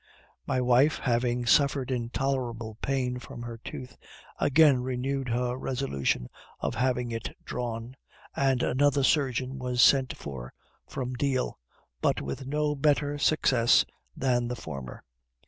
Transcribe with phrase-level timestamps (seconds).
[0.47, 3.95] My wife, having suffered intolerable pain from her tooth,
[4.39, 6.27] again renewed her resolution
[6.59, 7.95] of having it drawn,
[8.35, 10.53] and another surgeon was sent for
[10.87, 11.59] from Deal,
[12.01, 13.85] but with no better success
[14.17, 15.03] than the former.